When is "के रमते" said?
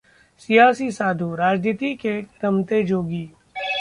1.95-2.83